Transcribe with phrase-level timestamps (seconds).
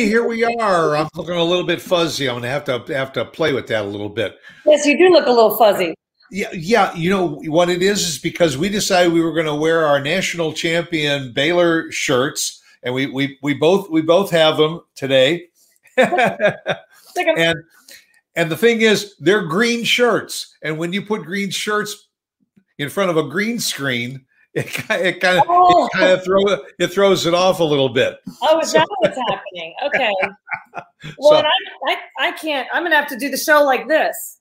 [0.00, 0.96] hey, here we are.
[0.96, 2.28] I'm looking a little bit fuzzy.
[2.28, 4.38] I'm gonna have to have to play with that a little bit.
[4.64, 5.94] Yes, you do look a little fuzzy.
[6.30, 6.94] Yeah, yeah.
[6.94, 10.00] You know what it is is because we decided we were going to wear our
[10.00, 15.48] national champion Baylor shirts, and we we we both we both have them today.
[15.96, 17.56] and
[18.36, 22.08] and the thing is, they're green shirts, and when you put green shirts
[22.78, 25.86] in front of a green screen, it, it kind of oh.
[25.86, 26.40] it kind of throw
[26.78, 28.18] it throws it off a little bit.
[28.42, 28.78] Oh, is so.
[28.78, 29.74] that what's happening?
[29.84, 30.12] Okay.
[31.18, 31.46] Well, so,
[31.88, 32.68] I, I I can't.
[32.74, 34.38] I'm gonna have to do the show like this.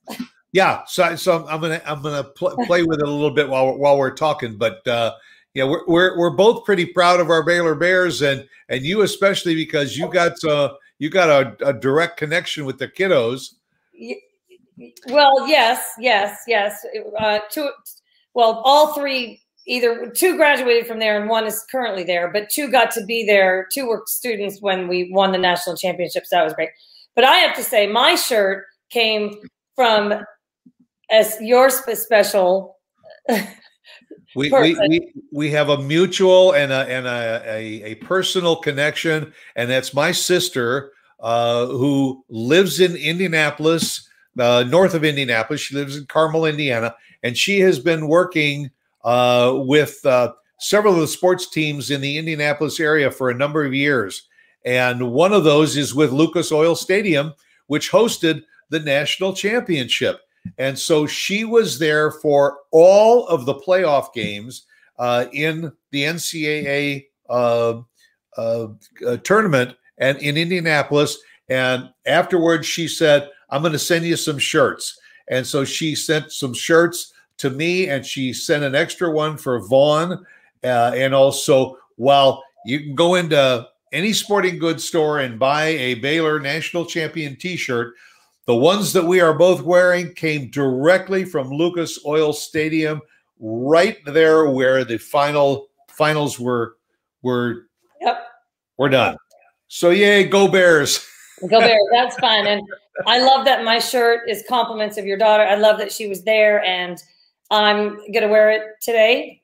[0.51, 3.77] Yeah, so so I'm gonna I'm gonna pl- play with it a little bit while
[3.77, 4.85] while we're talking, but.
[4.87, 5.13] uh
[5.55, 9.55] yeah, we're, we're we're both pretty proud of our Baylor Bears, and and you especially
[9.55, 13.55] because you got uh you got a, a direct connection with the kiddos.
[15.07, 16.85] Well, yes, yes, yes.
[17.17, 17.69] Uh, two,
[18.33, 22.69] well, all three, either two graduated from there and one is currently there, but two
[22.69, 23.67] got to be there.
[23.71, 26.29] Two were students when we won the national championships.
[26.31, 26.69] That was great.
[27.15, 29.39] But I have to say, my shirt came
[29.75, 30.13] from
[31.11, 32.77] as your special.
[34.35, 39.31] we, we, we, we have a mutual and a and a, a, a personal connection,
[39.55, 44.07] and that's my sister uh, who lives in Indianapolis,
[44.39, 45.61] uh, north of Indianapolis.
[45.61, 48.71] She lives in Carmel, Indiana, and she has been working
[49.03, 53.73] with uh, several of the sports teams in the Indianapolis area for a number of
[53.73, 54.27] years.
[54.65, 57.33] And one of those is with Lucas Oil Stadium,
[57.67, 60.21] which hosted the national championship.
[60.57, 64.65] And so she was there for all of the playoff games
[64.97, 67.81] uh, in the NCAA uh,
[68.37, 68.67] uh,
[69.05, 71.17] uh, tournament and in Indianapolis.
[71.49, 74.99] And afterwards, she said, I'm going to send you some shirts.
[75.29, 79.59] And so she sent some shirts to me and she sent an extra one for
[79.59, 80.25] Vaughn.
[80.63, 85.95] Uh, and also, while you can go into any sporting goods store and buy a
[85.95, 87.95] Baylor national champion t shirt,
[88.45, 93.01] the ones that we are both wearing came directly from Lucas Oil Stadium,
[93.39, 96.75] right there where the final finals were
[97.21, 97.67] were
[98.01, 98.27] yep.
[98.77, 99.17] were done.
[99.67, 101.05] So yay, go Bears.
[101.41, 101.87] go Bears.
[101.91, 102.47] That's fun.
[102.47, 102.61] And
[103.05, 105.43] I love that my shirt is compliments of your daughter.
[105.43, 107.01] I love that she was there and
[107.51, 109.41] I'm gonna wear it today.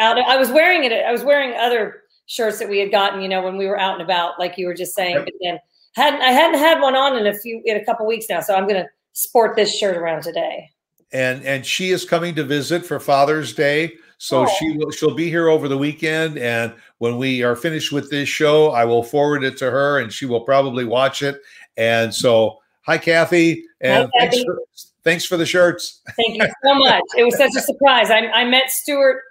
[0.00, 3.28] Out I was wearing it, I was wearing other shirts that we had gotten, you
[3.28, 5.58] know, when we were out and about, like you were just saying, but then
[5.94, 8.54] hadn't I hadn't had one on in a few in a couple weeks now, so
[8.54, 10.70] I'm going to sport this shirt around today.
[11.12, 14.46] And and she is coming to visit for Father's Day, so oh.
[14.58, 16.38] she will she'll be here over the weekend.
[16.38, 20.12] And when we are finished with this show, I will forward it to her, and
[20.12, 21.40] she will probably watch it.
[21.76, 24.36] And so, hi, Kathy, and hi, Kathy.
[24.36, 26.02] Thanks, for, thanks for the shirts.
[26.16, 27.02] Thank you so much.
[27.16, 28.10] it was such a surprise.
[28.10, 29.22] I, I met Stuart.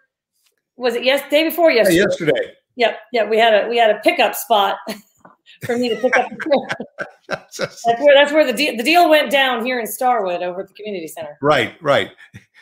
[0.76, 1.98] Was it yes day before yesterday?
[1.98, 2.54] Yeah, yesterday.
[2.76, 3.30] Yep, yeah.
[3.30, 4.78] We had a we had a pickup spot.
[5.66, 6.30] for me to pick up.
[7.28, 10.68] that's, where that's where the deal the deal went down here in Starwood over at
[10.68, 11.38] the community center.
[11.42, 12.12] Right, right.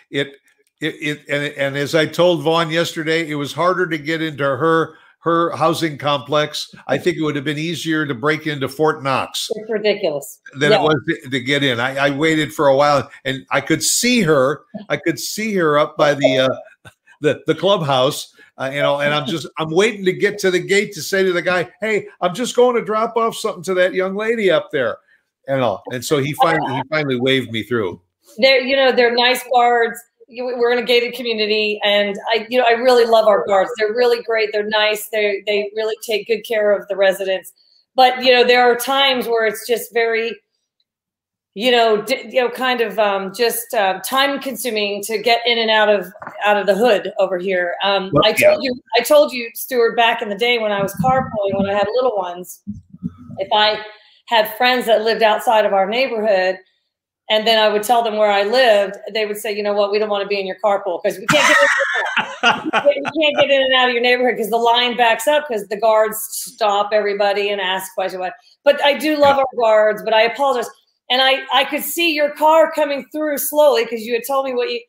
[0.09, 0.33] It
[0.81, 4.43] it, it and and as I told Vaughn yesterday, it was harder to get into
[4.43, 6.73] her her housing complex.
[6.87, 9.49] I think it would have been easier to break into Fort Knox.
[9.55, 10.39] It's ridiculous.
[10.53, 10.79] Than yeah.
[10.79, 11.79] it was to, to get in.
[11.79, 14.63] I, I, waited for a while, and I could see her.
[14.87, 16.49] I could see her up by the
[16.85, 16.89] uh,
[17.21, 20.59] the the clubhouse uh, you know, and I'm just I'm waiting to get to the
[20.59, 23.73] gate to say to the guy, "Hey, I'm just going to drop off something to
[23.73, 24.97] that young lady up there,"
[25.47, 25.83] and all.
[25.91, 28.01] And so he finally he finally waved me through.
[28.37, 29.99] They're you know they're nice guards.
[30.29, 33.71] We're in a gated community, and I you know I really love our guards.
[33.77, 34.49] They're really great.
[34.51, 35.07] They're nice.
[35.09, 37.53] They they really take good care of the residents.
[37.95, 40.35] But you know there are times where it's just very
[41.57, 45.57] you know, d- you know, kind of um, just uh, time consuming to get in
[45.57, 46.11] and out of
[46.45, 47.75] out of the hood over here.
[47.81, 48.69] Um, well, I told yeah.
[48.69, 51.73] you, I told you, Stuart, back in the day when I was carpooling, when I
[51.73, 52.61] had little ones,
[53.37, 53.79] if I
[54.25, 56.57] had friends that lived outside of our neighborhood,
[57.29, 59.91] and then I would tell them where I lived, they would say, you know what,
[59.91, 61.57] we don't want to be in your carpool because we can't get
[62.43, 65.45] in, we can't get in and out of your neighborhood because the line backs up
[65.47, 68.23] because the guards stop everybody and ask questions.
[68.63, 70.69] But I do love our guards, but I apologize.
[71.09, 74.53] And I I could see your car coming through slowly because you had told me
[74.53, 74.81] what you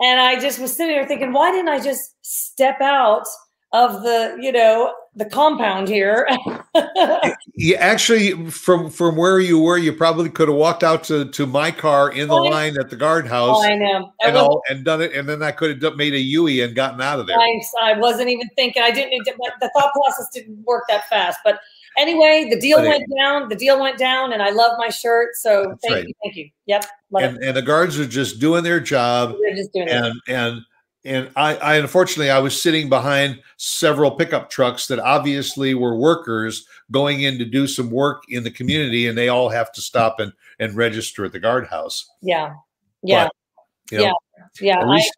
[0.00, 3.26] and I just was sitting there thinking, why didn't I just step out
[3.72, 6.28] of the you know the compound here?
[7.54, 11.46] you actually from from where you were, you probably could have walked out to to
[11.46, 13.56] my car in the oh, line at the oh, guardhouse.
[13.58, 16.20] Oh, I know, and all and done it, and then I could have made a
[16.20, 17.38] Yui and gotten out of there.
[17.38, 18.82] I, I wasn't even thinking.
[18.82, 19.24] I didn't.
[19.24, 21.60] The thought process didn't work that fast, but
[21.98, 23.48] anyway, the deal went down.
[23.48, 25.30] The deal went down, and I love my shirt.
[25.34, 26.06] So thank right.
[26.06, 26.48] you, thank you.
[26.66, 26.84] Yep.
[27.18, 29.34] And, and, the guards are just doing their job.
[29.40, 30.60] They're just doing and, and
[31.04, 36.66] and I, I unfortunately I was sitting behind several pickup trucks that obviously were workers
[36.90, 40.20] going in to do some work in the community, and they all have to stop
[40.20, 42.08] and and register at the guardhouse.
[42.20, 42.54] Yeah,
[43.02, 44.12] yeah, but, you know, yeah,
[44.60, 44.80] yeah.
[44.80, 45.12] At least,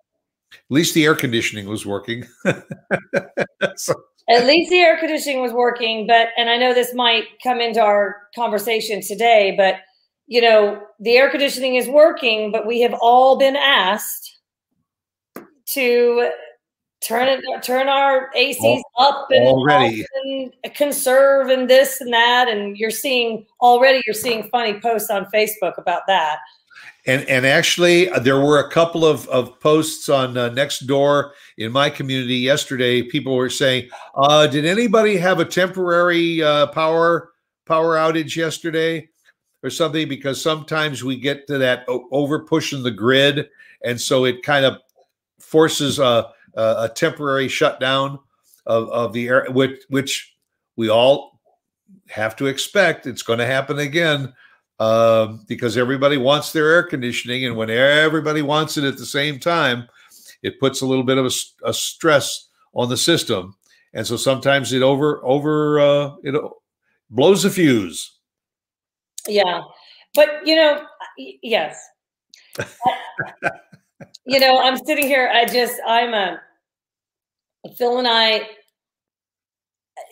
[0.52, 2.26] I, at least the air conditioning was working.
[3.76, 3.94] so.
[4.28, 7.80] At least the air conditioning was working, but and I know this might come into
[7.80, 9.76] our conversation today, but
[10.26, 14.39] you know the air conditioning is working, but we have all been asked
[15.74, 16.30] to
[17.00, 20.04] turn it turn our ACs up and already.
[20.24, 25.24] and conserve and this and that and you're seeing already you're seeing funny posts on
[25.26, 26.38] Facebook about that.
[27.06, 31.72] And and actually uh, there were a couple of of posts on uh, Nextdoor in
[31.72, 33.02] my community yesterday.
[33.02, 37.30] People were saying uh, did anybody have a temporary uh, power
[37.64, 39.08] power outage yesterday
[39.62, 40.06] or something?
[40.06, 43.48] Because sometimes we get to that over pushing the grid
[43.82, 44.78] and so it kind of
[45.50, 48.20] forces a, a, temporary shutdown
[48.66, 50.36] of, of the air, which, which
[50.76, 51.40] we all
[52.08, 53.06] have to expect.
[53.06, 54.32] It's going to happen again
[54.78, 57.46] uh, because everybody wants their air conditioning.
[57.46, 59.88] And when everybody wants it at the same time,
[60.42, 63.56] it puts a little bit of a, a stress on the system.
[63.92, 66.40] And so sometimes it over, over, uh, it
[67.10, 68.18] blows the fuse.
[69.26, 69.62] Yeah.
[70.14, 70.86] But, you know,
[71.18, 71.84] yes.
[74.30, 75.28] you know, I'm sitting here.
[75.34, 76.40] I just, I'm a,
[77.76, 78.48] Phil and I,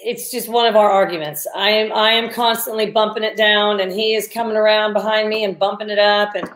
[0.04, 1.46] it's just one of our arguments.
[1.54, 5.44] I am, I am constantly bumping it down and he is coming around behind me
[5.44, 6.34] and bumping it up.
[6.34, 6.50] And,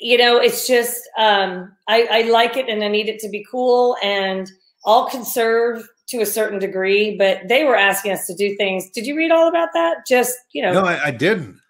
[0.00, 3.46] you know, it's just, um, I, I like it and I need it to be
[3.50, 4.50] cool and
[4.86, 8.88] I'll conserve to a certain degree, but they were asking us to do things.
[8.94, 10.06] Did you read all about that?
[10.08, 11.60] Just, you know, no, I, I didn't.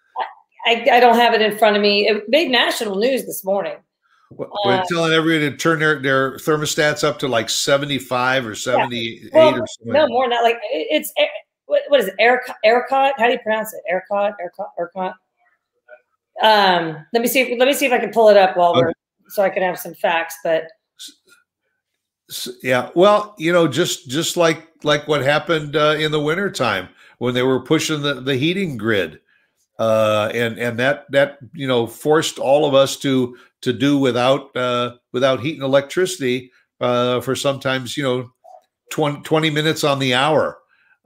[0.65, 2.07] I, I, don't have it in front of me.
[2.07, 3.77] It made national news this morning.
[4.29, 9.21] We're uh, telling everybody to turn their, their thermostats up to like 75 or 78
[9.21, 9.29] yeah.
[9.33, 9.93] well, or something.
[9.93, 10.43] No, more than that.
[10.43, 11.13] Like it's,
[11.65, 12.15] what, what is it?
[12.19, 13.13] ERCOT?
[13.17, 13.81] How do you pronounce it?
[13.91, 14.33] ERCOT?
[14.41, 14.69] ERCOT?
[14.79, 15.13] ERCOT?
[16.41, 17.41] Um, let me see.
[17.41, 18.81] If, let me see if I can pull it up while okay.
[18.81, 18.93] we're,
[19.29, 20.67] so I can have some facts, but.
[22.61, 22.89] Yeah.
[22.95, 26.89] Well, you know, just, just like, like what happened uh, in the wintertime
[27.19, 29.21] when they were pushing the, the heating grid
[29.79, 34.55] uh, and and that that you know forced all of us to to do without
[34.55, 36.51] uh, without heat and electricity
[36.81, 38.31] uh, for sometimes you know
[38.91, 40.59] 20, 20 minutes on the hour.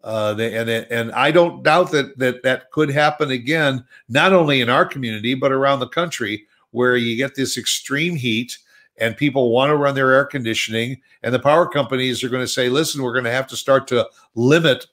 [0.04, 4.70] Uh, and and I don't doubt that that that could happen again, not only in
[4.70, 8.58] our community but around the country, where you get this extreme heat
[8.98, 12.48] and people want to run their air conditioning, and the power companies are going to
[12.48, 14.88] say, "Listen, we're going to have to start to limit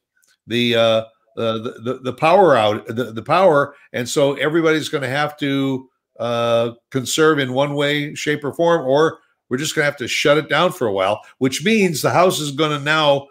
[0.47, 1.05] the uh,
[1.39, 3.75] the, the, the power out the, the power.
[3.93, 5.89] And so everybody's going to have to
[6.19, 9.19] uh, conserve in one way shape or form or
[9.49, 12.11] we're just going to have to shut it down for a while which means the
[12.11, 13.29] house is going to now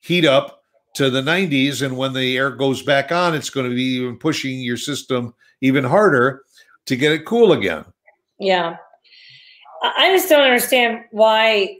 [0.00, 3.76] heat up to the 90s and when the air goes back on it's going to
[3.76, 6.42] be even pushing your system even harder
[6.84, 7.84] to get it cool again.
[8.40, 8.76] Yeah.
[9.84, 11.78] I just don't understand why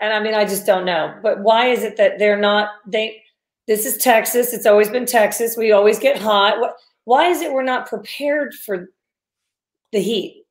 [0.00, 3.22] and i mean i just don't know but why is it that they're not they
[3.68, 4.54] this is Texas.
[4.54, 5.56] It's always been Texas.
[5.56, 6.56] We always get hot.
[7.04, 8.88] Why is it we're not prepared for
[9.92, 10.46] the heat?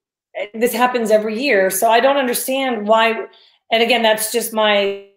[0.54, 1.72] This happens every year.
[1.72, 3.26] So I don't understand why.
[3.72, 5.08] And again, that's just my.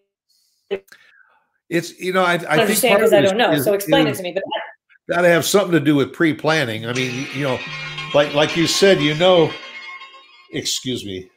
[1.69, 3.53] It's, you know, I, I, understand because I don't know.
[3.53, 4.33] Is, so explain is, it to me.
[4.33, 4.43] But
[5.15, 6.87] got to have something to do with pre planning.
[6.87, 7.59] I mean, you know,
[8.15, 9.53] like, like you said, you know,
[10.53, 11.31] excuse me.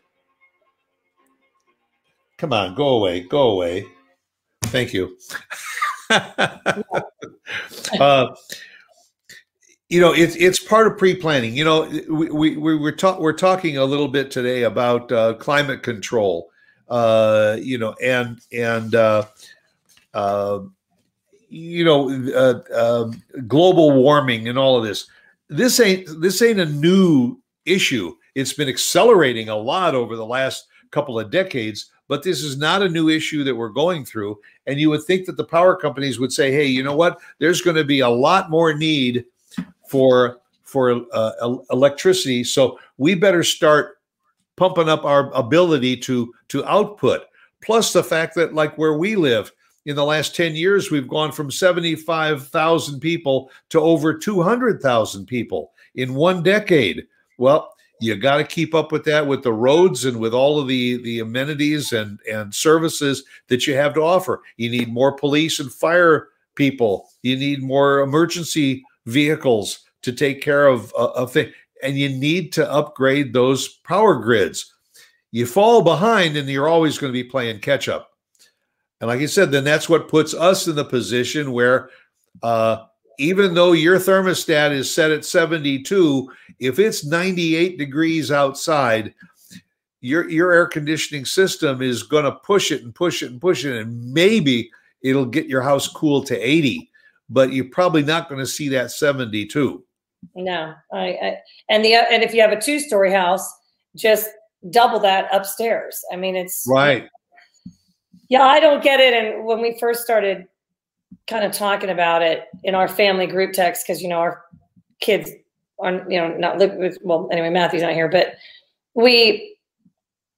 [2.37, 3.85] Come on, go away, go away.
[4.63, 5.17] Thank you.
[7.99, 8.35] uh,
[9.89, 11.55] you know, it's it's part of pre-planning.
[11.55, 15.35] You know, we we, we we're talk, we're talking a little bit today about uh,
[15.35, 16.49] climate control.
[16.89, 19.25] Uh, you know, and and uh,
[20.13, 20.59] uh,
[21.49, 23.11] you know, uh, uh,
[23.47, 25.07] global warming and all of this.
[25.49, 28.15] This ain't this ain't a new issue.
[28.35, 32.81] It's been accelerating a lot over the last couple of decades but this is not
[32.81, 34.39] a new issue that we're going through.
[34.65, 37.19] And you would think that the power companies would say, hey, you know what?
[37.39, 39.25] There's going to be a lot more need
[39.87, 43.99] for for uh, electricity, so we better start
[44.55, 47.23] pumping up our ability to to output.
[47.61, 49.51] Plus the fact that like where we live,
[49.85, 56.13] in the last 10 years, we've gone from 75,000 people to over 200,000 people in
[56.13, 57.05] one decade.
[57.37, 57.72] Well,
[58.03, 61.01] you got to keep up with that with the roads and with all of the
[61.03, 64.41] the amenities and and services that you have to offer.
[64.57, 67.09] You need more police and fire people.
[67.21, 72.53] You need more emergency vehicles to take care of uh, of things and you need
[72.53, 74.73] to upgrade those power grids.
[75.31, 78.11] You fall behind and you're always going to be playing catch up.
[79.01, 81.89] And like I said, then that's what puts us in the position where
[82.41, 82.85] uh,
[83.19, 89.13] even though your thermostat is set at 72, if it's 98 degrees outside,
[90.03, 93.63] your your air conditioning system is going to push it and push it and push
[93.63, 94.69] it and maybe
[95.01, 96.91] it'll get your house cool to 80
[97.29, 99.81] but you're probably not going to see that 72
[100.35, 101.37] no I, I
[101.69, 103.49] and the and if you have a two story house
[103.95, 104.29] just
[104.69, 105.99] double that upstairs.
[106.11, 107.07] I mean it's right.
[108.29, 110.47] Yeah i don't get it and when we first started
[111.27, 114.43] kind of talking about it in our family group text because you know our
[114.99, 115.31] kids
[115.79, 118.35] are you know not live with well anyway matthew's not here but
[118.93, 119.53] we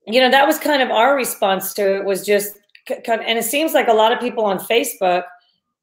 [0.07, 3.73] you know, that was kind of our response to it was just, and it seems
[3.73, 5.23] like a lot of people on Facebook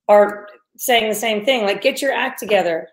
[0.08, 2.88] are saying the same thing, like get your act together.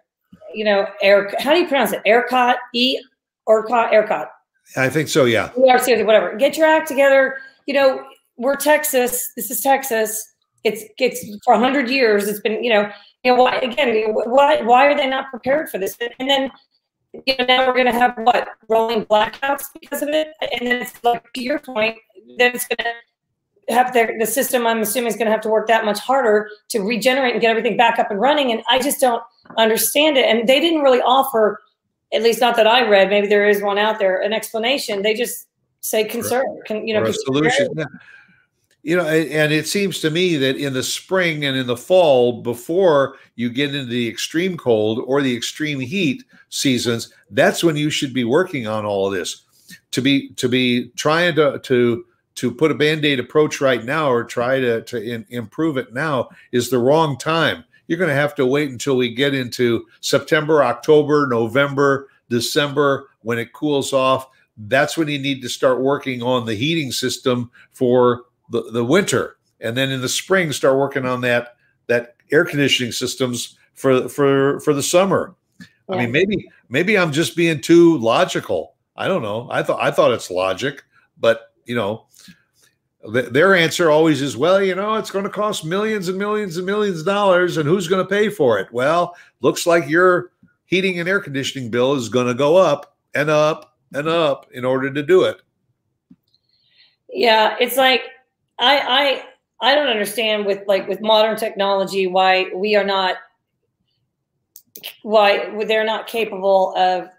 [0.54, 2.02] You know, air, how do you pronounce it?
[2.06, 3.00] ERCOT, E,
[3.48, 4.28] ERCOT, ERCOT.
[4.76, 5.50] I think so, yeah.
[5.56, 6.36] Whatever.
[6.38, 7.38] Get your act together.
[7.68, 8.04] You know,
[8.38, 9.32] we're Texas.
[9.36, 10.28] This is Texas.
[10.64, 12.28] It's it's for hundred years.
[12.28, 12.90] It's been, you know,
[13.24, 14.14] you know why again?
[14.14, 15.98] Why why are they not prepared for this?
[16.20, 16.52] And then
[17.14, 20.82] you know, now we're going to have what rolling blackouts because of it, and then
[20.82, 21.98] it's like to your point,
[22.38, 22.94] then it's going
[23.68, 24.68] to have the, the system.
[24.68, 27.50] I'm assuming is going to have to work that much harder to regenerate and get
[27.50, 28.52] everything back up and running.
[28.52, 29.24] And I just don't
[29.58, 30.26] understand it.
[30.26, 31.60] And they didn't really offer,
[32.14, 33.10] at least not that I read.
[33.10, 35.02] Maybe there is one out there, an explanation.
[35.02, 35.48] They just
[35.82, 37.70] say conserve, can, you know, solution.
[37.76, 37.86] Yeah
[38.84, 42.42] you know and it seems to me that in the spring and in the fall
[42.42, 47.90] before you get into the extreme cold or the extreme heat seasons that's when you
[47.90, 49.44] should be working on all of this.
[49.92, 52.06] To be to be trying to to
[52.36, 56.30] to put a band-aid approach right now or try to to in, improve it now
[56.52, 57.64] is the wrong time.
[57.88, 63.40] You're going to have to wait until we get into september october november december when
[63.40, 64.28] it cools off.
[64.58, 69.38] That's when you need to start working on the heating system for the, the winter.
[69.62, 71.56] And then in the spring start working on that
[71.88, 75.36] that air conditioning systems for for for the summer.
[75.60, 75.96] Yeah.
[75.96, 78.76] i mean maybe maybe i'm just being too logical.
[78.96, 79.48] I don't know.
[79.52, 80.84] I thought i thought it's logic
[81.20, 82.06] but you know
[83.14, 86.58] th- their answer always is well you know it's going to cost millions and millions
[86.58, 88.72] and millions of dollars and who's going to pay for it?
[88.72, 90.32] Well looks like your
[90.66, 94.66] heating and air conditioning bill is going to go up and up and up in
[94.66, 95.42] order to do it.
[97.12, 98.04] Yeah it's like
[98.60, 99.24] I
[99.62, 103.18] I I don't understand with like with modern technology why we are not
[105.04, 107.10] why they're not capable of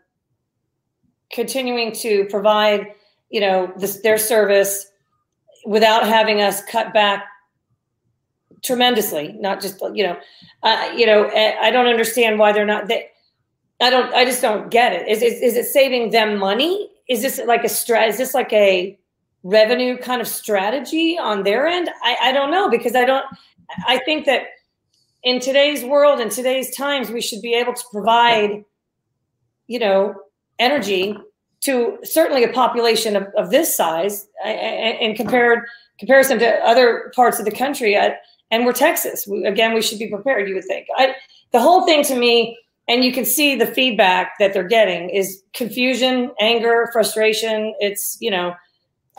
[1.32, 2.88] continuing to provide
[3.28, 4.86] you know this, their service
[5.66, 7.26] without having us cut back
[8.62, 10.16] tremendously not just you know
[10.62, 13.08] uh, you know i don't understand why they're not they,
[13.80, 15.08] i don't i just don't get it.
[15.08, 16.90] Is, is, is it saving them money?
[17.08, 18.98] Is this like a strat is this like a
[19.42, 21.90] revenue kind of strategy on their end?
[22.02, 23.24] I, I don't know because I don't,
[23.86, 24.42] I think that
[25.22, 28.64] in today's world, in today's times, we should be able to provide,
[29.66, 30.14] you know,
[30.58, 31.16] energy
[31.62, 35.60] to certainly a population of, of this size and compared
[35.98, 37.96] comparison to other parts of the country.
[37.96, 38.16] I,
[38.50, 39.26] and we're Texas.
[39.26, 40.48] We, again, we should be prepared.
[40.48, 40.86] You would think.
[40.96, 41.14] I,
[41.52, 45.42] the whole thing to me, and you can see the feedback that they're getting is
[45.52, 47.74] confusion, anger, frustration.
[47.78, 48.54] It's you know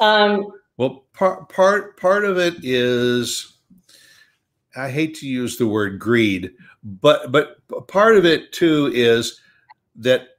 [0.01, 3.57] um, well, part part part of it is,
[4.75, 6.51] I hate to use the word greed,
[6.83, 9.39] but but part of it too is
[9.95, 10.29] that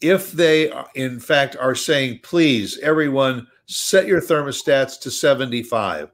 [0.00, 6.10] if they in fact are saying, please, everyone, set your thermostats to 75.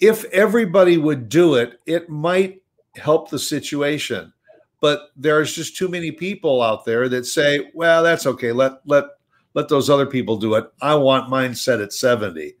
[0.00, 2.62] If everybody would do it, it might
[2.96, 4.32] help the situation.
[4.80, 8.50] But there's just too many people out there that say, well, that's okay.
[8.50, 9.04] Let let
[9.54, 10.70] let those other people do it.
[10.80, 12.54] I want mine set at 70.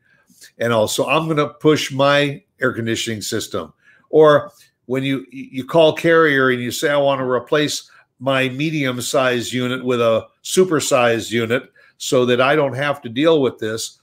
[0.58, 3.72] And also, I'm going to push my air conditioning system.
[4.10, 4.52] Or
[4.86, 9.52] when you you call carrier and you say I want to replace my medium sized
[9.52, 14.00] unit with a super sized unit so that I don't have to deal with this,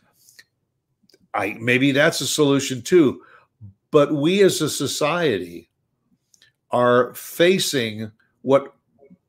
[1.33, 3.21] I maybe that's a solution too.
[3.91, 5.69] But we as a society
[6.71, 8.73] are facing what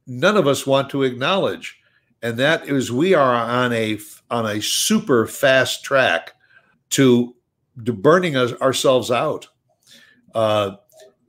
[0.07, 1.79] none of us want to acknowledge
[2.23, 3.99] and that is we are on a
[4.31, 6.33] on a super fast track
[6.91, 7.35] to,
[7.85, 9.49] to burning us, ourselves out
[10.35, 10.77] uh,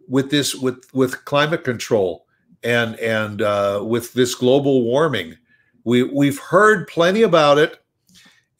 [0.07, 2.25] with this with with climate control
[2.63, 5.37] and and uh, with this global warming.
[5.83, 7.79] We we've heard plenty about it,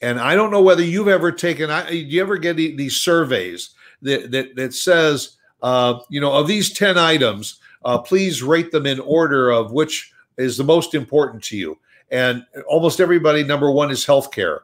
[0.01, 1.69] and I don't know whether you've ever taken.
[1.69, 3.71] I, you ever get these surveys
[4.03, 8.85] that that that says uh, you know of these ten items, uh, please rate them
[8.85, 11.77] in order of which is the most important to you
[12.11, 14.61] and almost everybody number one is healthcare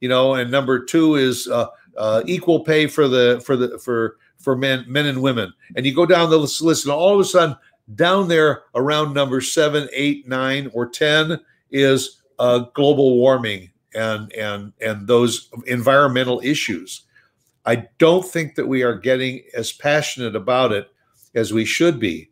[0.00, 1.66] you know, and number two is uh,
[1.96, 5.52] uh, equal pay for the for the for for men men and women.
[5.76, 7.56] And you go down the list, and all of a sudden,
[7.94, 11.40] down there around number seven, eight, nine, or ten
[11.70, 17.02] is uh, global warming and and and those environmental issues.
[17.66, 20.88] I don't think that we are getting as passionate about it
[21.34, 22.30] as we should be.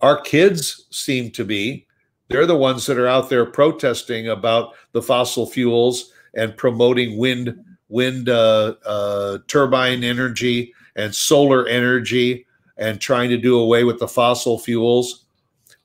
[0.00, 1.86] Our kids seem to be.
[2.28, 7.54] They're the ones that are out there protesting about the fossil fuels and promoting wind
[7.88, 12.46] wind uh, uh, turbine energy and solar energy
[12.78, 15.26] and trying to do away with the fossil fuels.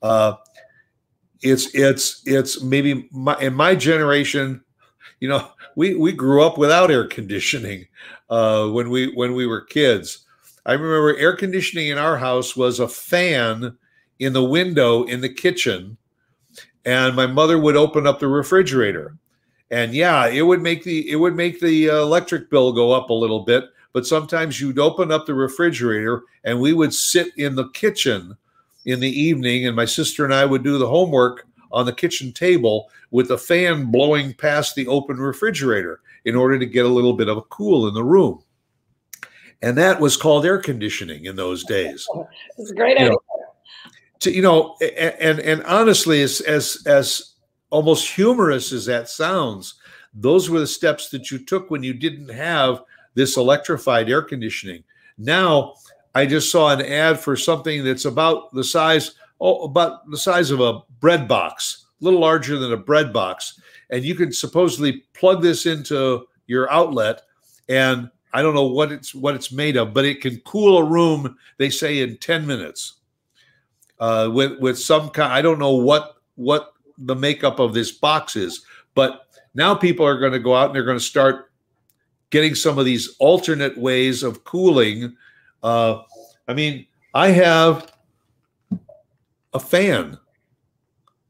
[0.00, 0.34] Uh,
[1.42, 4.62] it's it's it's maybe my, in my generation,
[5.20, 7.86] you know, we we grew up without air conditioning
[8.30, 10.24] uh, when we when we were kids.
[10.66, 13.76] I remember air conditioning in our house was a fan
[14.18, 15.96] in the window in the kitchen,
[16.84, 19.16] and my mother would open up the refrigerator,
[19.70, 23.10] and yeah, it would make the it would make the uh, electric bill go up
[23.10, 23.64] a little bit.
[23.92, 28.36] But sometimes you'd open up the refrigerator, and we would sit in the kitchen
[28.84, 32.32] in the evening, and my sister and I would do the homework on the kitchen
[32.32, 37.14] table with the fan blowing past the open refrigerator in order to get a little
[37.14, 38.42] bit of a cool in the room.
[39.62, 42.06] And that was called air conditioning in those days.
[42.58, 43.10] It's a great you idea.
[43.10, 43.18] Know,
[44.20, 47.34] to, you know, and and honestly, as as as
[47.70, 49.74] almost humorous as that sounds,
[50.14, 52.82] those were the steps that you took when you didn't have
[53.14, 54.82] this electrified air conditioning.
[55.18, 55.74] Now,
[56.14, 60.50] I just saw an ad for something that's about the size, oh, about the size
[60.50, 65.04] of a bread box, a little larger than a bread box, and you can supposedly
[65.14, 67.22] plug this into your outlet,
[67.68, 70.84] and I don't know what it's what it's made of, but it can cool a
[70.84, 71.36] room.
[71.56, 72.94] They say in ten minutes.
[74.00, 78.36] Uh, with with some kind, I don't know what what the makeup of this box
[78.36, 81.50] is, but now people are going to go out and they're going to start
[82.30, 85.16] getting some of these alternate ways of cooling.
[85.62, 86.02] Uh,
[86.46, 87.92] I mean, I have
[89.52, 90.18] a fan.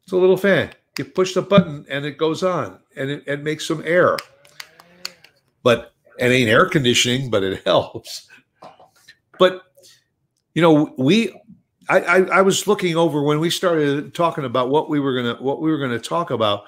[0.02, 0.70] It's a little fan.
[0.98, 4.16] You push the button and it goes on and it, it makes some air.
[5.62, 8.28] But it ain't air conditioning, but it helps.
[9.38, 9.62] But
[10.54, 11.32] you know, we
[11.88, 15.42] I, I, I was looking over when we started talking about what we were gonna
[15.42, 16.64] what we were gonna talk about.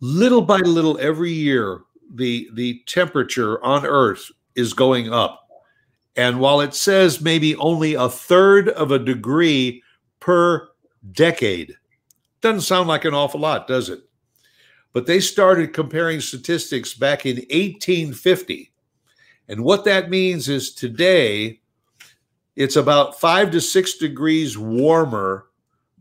[0.00, 5.48] Little by little, every year, the the temperature on Earth is going up,
[6.16, 9.82] and while it says maybe only a third of a degree
[10.18, 10.68] per
[11.12, 11.76] decade,
[12.40, 14.00] doesn't sound like an awful lot, does it?
[14.92, 18.72] But they started comparing statistics back in 1850,
[19.48, 21.61] and what that means is today
[22.56, 25.46] it's about five to six degrees warmer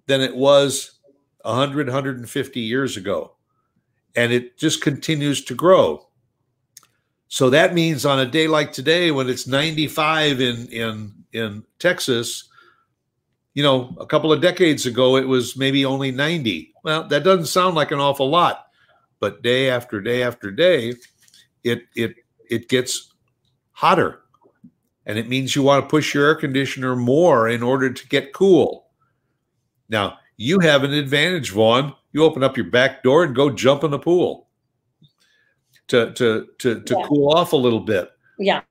[0.08, 1.00] than it was
[1.44, 3.36] 100, 150 years ago.
[4.16, 6.08] And it just continues to grow.
[7.30, 12.50] So that means on a day like today, when it's 95 in, in, in Texas,
[13.54, 16.74] you know, a couple of decades ago, it was maybe only 90.
[16.84, 18.68] Well, that doesn't sound like an awful lot,
[19.22, 20.94] but day after day after day,
[21.64, 22.16] it, it,
[22.50, 23.14] it gets
[23.72, 24.22] hotter
[25.06, 28.34] and it means you want to push your air conditioner more in order to get
[28.34, 28.88] cool.
[29.90, 31.94] Now, you have an advantage, Vaughn.
[32.14, 34.48] You open up your back door and go jump in the pool
[35.88, 37.06] to to to to yeah.
[37.08, 38.12] cool off a little bit.
[38.40, 38.62] Yeah.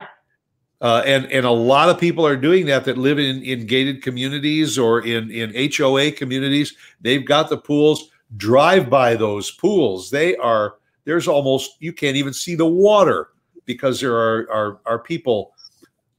[0.80, 4.02] Uh, and and a lot of people are doing that that live in in gated
[4.02, 6.74] communities or in in HOA communities.
[7.00, 8.10] They've got the pools.
[8.36, 10.10] Drive by those pools.
[10.10, 13.30] They are there's almost you can't even see the water
[13.66, 15.52] because there are are, are people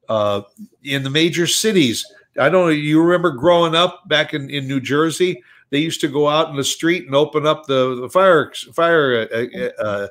[0.10, 0.42] uh,
[0.84, 2.06] in the major cities.
[2.40, 2.70] I don't know.
[2.70, 5.44] You remember growing up back in, in New Jersey?
[5.70, 9.28] They used to go out in the street and open up the, the fire fire
[9.34, 10.08] uh, uh,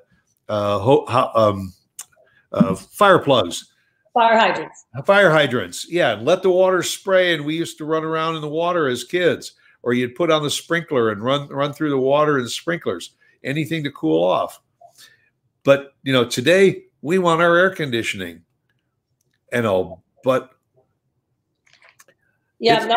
[0.48, 1.74] uh, ho, um,
[2.52, 3.72] uh, fire plugs,
[4.14, 5.86] fire hydrants, fire hydrants.
[5.90, 7.34] Yeah, and let the water spray.
[7.34, 10.42] And we used to run around in the water as kids, or you'd put on
[10.42, 14.60] the sprinkler and run run through the water and sprinklers, anything to cool off.
[15.62, 18.42] But you know, today we want our air conditioning
[19.52, 20.50] and all, but
[22.58, 22.96] yeah, no,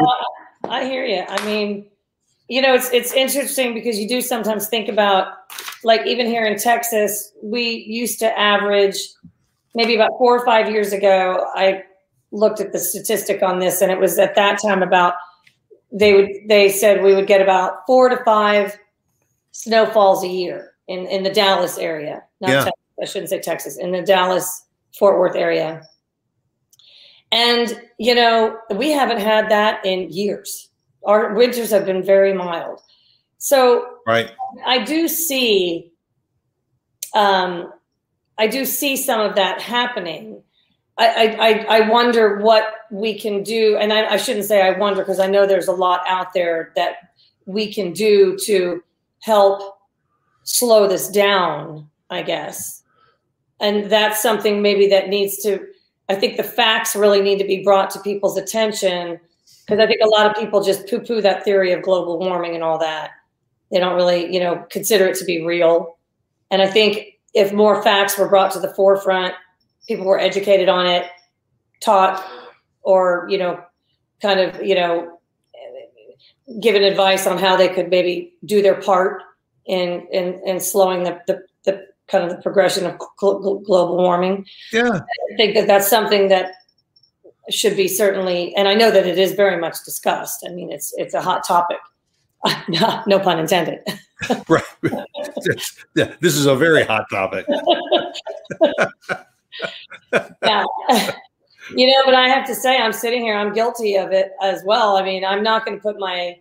[0.66, 1.24] I, I hear you.
[1.28, 1.90] I mean,
[2.48, 5.34] you know, it's it's interesting because you do sometimes think about
[5.84, 8.98] like even here in Texas, we used to average
[9.74, 11.48] maybe about four or five years ago.
[11.56, 11.84] I
[12.32, 15.16] looked at the statistic on this, and it was at that time about
[15.92, 18.78] they would they said we would get about four to five
[19.52, 22.24] snowfalls a year in in the Dallas area.
[22.42, 22.64] Not yeah.
[22.66, 24.66] Texas, I shouldn't say Texas in the Dallas
[24.98, 25.84] Fort Worth area.
[27.34, 30.70] And, you know, we haven't had that in years.
[31.04, 32.80] Our winters have been very mild.
[33.40, 34.32] So right.
[34.66, 35.92] I do see
[37.14, 37.72] um,
[38.38, 40.42] I do see some of that happening.
[40.98, 45.02] I, I, I wonder what we can do, and I, I shouldn't say I wonder
[45.02, 47.14] because I know there's a lot out there that
[47.46, 48.84] we can do to
[49.22, 49.80] help
[50.44, 52.84] slow this down, I guess.
[53.60, 55.66] And that's something maybe that needs to,
[56.10, 59.20] I think the facts really need to be brought to people's attention
[59.66, 62.56] because I think a lot of people just poo poo that theory of global warming
[62.56, 63.12] and all that.
[63.72, 65.98] They don't really, you know, consider it to be real.
[66.52, 69.34] And I think if more facts were brought to the forefront,
[69.88, 71.06] people were educated on it,
[71.80, 72.24] taught,
[72.84, 73.64] or, you know,
[74.22, 75.20] kind of, you know,
[76.60, 79.24] given advice on how they could maybe do their part
[79.66, 84.46] in in, in slowing the, the, the kind of the progression of global warming.
[84.72, 86.54] Yeah, I think that that's something that
[87.50, 90.46] should be certainly, and I know that it is very much discussed.
[90.48, 91.80] I mean, it's it's a hot topic.
[93.08, 93.80] no pun intended.
[94.48, 94.64] right.
[95.96, 97.46] Yeah, this is a very hot topic.
[100.44, 100.64] yeah.
[101.76, 104.62] You know, but I have to say, I'm sitting here, I'm guilty of it as
[104.66, 104.98] well.
[104.98, 106.38] I mean, I'm not going to put my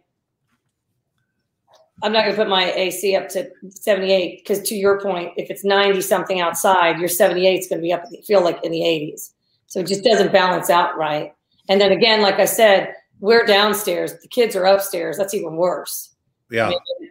[2.02, 5.50] I'm not going to put my AC up to 78 because, to your point, if
[5.50, 8.80] it's 90 something outside, your 78 is going to be up, feel like in the
[8.80, 9.30] 80s.
[9.68, 11.32] So it just doesn't balance out right.
[11.68, 15.16] And then again, like I said, we're downstairs, the kids are upstairs.
[15.16, 16.12] That's even worse.
[16.50, 16.66] Yeah.
[16.66, 17.10] I mean,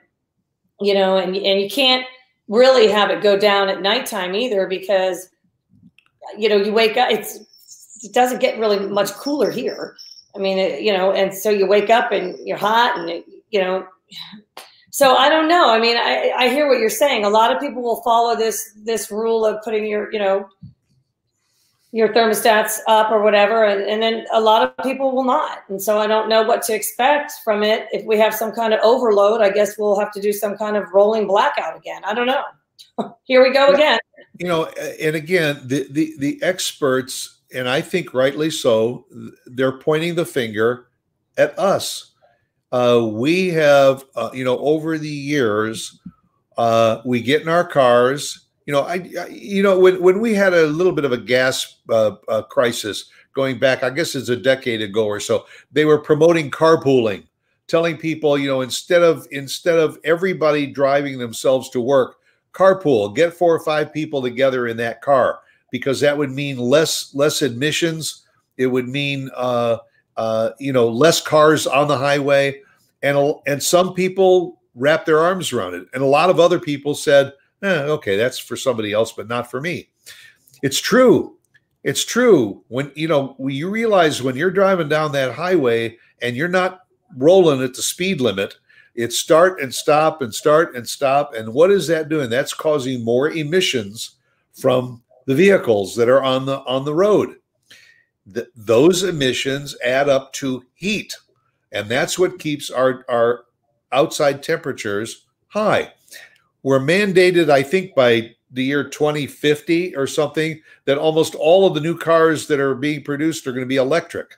[0.82, 2.06] you know, and, and you can't
[2.50, 5.30] really have it go down at nighttime either because,
[6.38, 7.40] you know, you wake up, it's,
[8.04, 9.96] it doesn't get really much cooler here.
[10.36, 13.26] I mean, it, you know, and so you wake up and you're hot and, it,
[13.52, 13.88] you know,
[14.92, 15.72] so I don't know.
[15.72, 17.24] I mean, I, I hear what you're saying.
[17.24, 20.50] A lot of people will follow this this rule of putting your, you know,
[21.94, 25.60] your thermostats up or whatever, and, and then a lot of people will not.
[25.70, 27.88] And so I don't know what to expect from it.
[27.94, 30.76] If we have some kind of overload, I guess we'll have to do some kind
[30.76, 32.02] of rolling blackout again.
[32.04, 32.44] I don't know.
[33.24, 33.98] Here we go again.
[34.40, 39.06] You know, and again, the the the experts, and I think rightly so,
[39.46, 40.88] they're pointing the finger
[41.38, 42.11] at us
[42.72, 46.00] uh, we have, uh, you know, over the years,
[46.58, 48.46] uh, we get in our cars.
[48.66, 51.18] You know, I, I, you know, when when we had a little bit of a
[51.18, 55.86] gas uh, uh, crisis going back, I guess it's a decade ago or so, they
[55.86, 57.24] were promoting carpooling,
[57.68, 62.18] telling people, you know, instead of instead of everybody driving themselves to work,
[62.54, 65.40] carpool, get four or five people together in that car
[65.72, 68.26] because that would mean less less admissions.
[68.58, 69.78] It would mean uh,
[70.18, 72.62] uh, you know, less cars on the highway,
[73.02, 76.96] and and some people wrapped their arms around it, and a lot of other people
[76.96, 79.90] said, eh, "Okay, that's for somebody else, but not for me."
[80.62, 81.38] It's true.
[81.84, 82.64] It's true.
[82.68, 86.82] When you know, when you realize when you're driving down that highway and you're not
[87.18, 88.56] rolling at the speed limit,
[88.96, 91.34] it's start and stop and start and stop.
[91.34, 92.30] And what is that doing?
[92.30, 94.18] That's causing more emissions
[94.54, 97.38] from the vehicles that are on the on the road
[98.34, 101.16] th- those emissions add up to heat.
[101.72, 103.46] And that's what keeps our, our
[103.92, 105.94] outside temperatures high.
[106.64, 111.80] We're mandated, I think, by the year 2050 or something, that almost all of the
[111.80, 114.38] new cars that are being produced are going to be electric.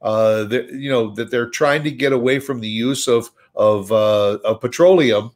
[0.00, 4.38] Uh, you know that they're trying to get away from the use of of, uh,
[4.44, 5.30] of petroleum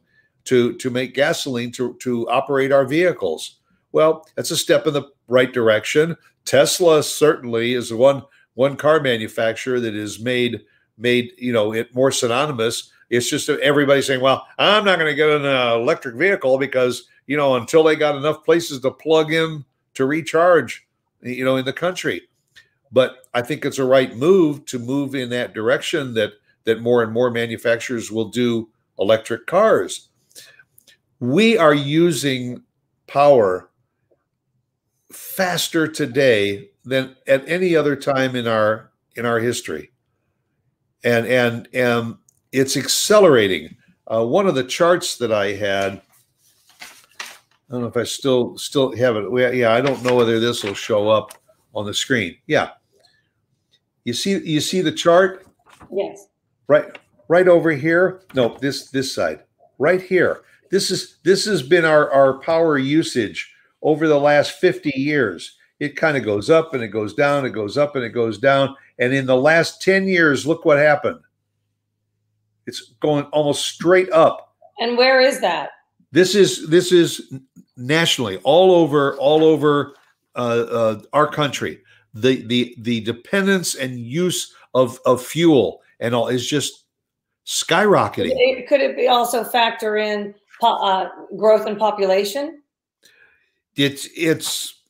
[0.45, 3.59] to to make gasoline to to operate our vehicles.
[3.91, 6.17] Well, that's a step in the right direction.
[6.45, 8.23] Tesla certainly is the one
[8.55, 10.61] one car manufacturer that is made
[10.97, 12.91] made you know it more synonymous.
[13.09, 17.07] It's just everybody saying, "Well, I'm not going to get an uh, electric vehicle because
[17.27, 19.63] you know until they got enough places to plug in
[19.93, 20.87] to recharge,
[21.21, 22.23] you know, in the country."
[22.91, 26.33] But I think it's a right move to move in that direction that
[26.65, 30.09] that more and more manufacturers will do electric cars.
[31.19, 32.63] We are using
[33.07, 33.68] power
[35.11, 39.91] faster today than at any other time in our in our history.
[41.03, 42.17] And and and
[42.51, 43.75] it's accelerating.
[44.07, 46.01] Uh, one of the charts that i had
[46.81, 49.55] i don't know if i still still have it.
[49.55, 51.33] Yeah i don't know whether this will show up
[51.75, 52.35] on the screen.
[52.47, 52.71] Yeah.
[54.03, 55.45] You see you see the chart?
[55.91, 56.27] Yes.
[56.67, 58.23] Right right over here?
[58.33, 59.43] No this this side.
[59.77, 60.41] Right here.
[60.71, 65.57] This is this has been our our power usage over the last 50 years.
[65.79, 68.37] It kind of goes up and it goes down, it goes up and it goes
[68.37, 68.75] down.
[68.97, 71.19] And in the last 10 years, look what happened.
[72.67, 74.55] It's going almost straight up.
[74.79, 75.71] And where is that?
[76.11, 77.33] This is this is
[77.77, 79.93] nationally all over all over
[80.35, 81.81] uh, uh, our country.
[82.13, 86.85] The the the dependence and use of of fuel and all is just
[87.45, 88.29] skyrocketing.
[88.29, 92.58] Could it, could it be also factor in uh, growth in population?
[93.79, 94.81] It's it's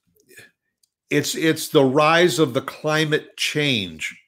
[1.11, 4.19] it's it's the rise of the climate change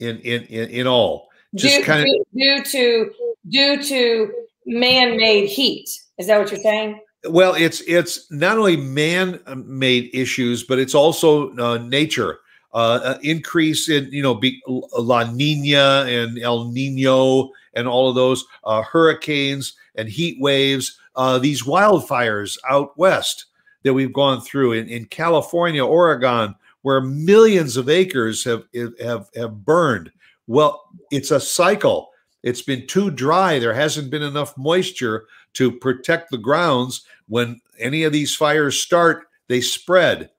[0.00, 1.28] in in in, in all.
[1.54, 3.10] Just due, kind of due to
[3.48, 4.32] due to
[4.66, 5.88] man-made heat.
[6.18, 7.00] Is that what you're saying?
[7.28, 12.40] Well it's it's not only man-made issues but it's also uh, nature.
[12.72, 18.44] Uh, increase in you know be, la nina and el nino and all of those
[18.64, 20.96] uh, hurricanes and heat waves.
[21.16, 23.46] Uh, these wildfires out west
[23.82, 28.64] that we've gone through in, in California, Oregon, where millions of acres have
[29.00, 30.10] have have burned.
[30.46, 32.10] Well, it's a cycle.
[32.42, 33.58] It's been too dry.
[33.58, 37.02] There hasn't been enough moisture to protect the grounds.
[37.28, 40.30] When any of these fires start, they spread.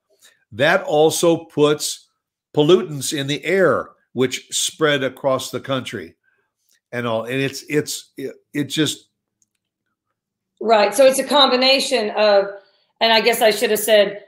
[0.51, 2.07] That also puts
[2.53, 6.15] pollutants in the air, which spread across the country,
[6.91, 7.25] and all.
[7.25, 9.09] And it's it's it, it just
[10.59, 10.93] right.
[10.93, 12.47] So it's a combination of
[13.01, 14.23] and I guess I should have said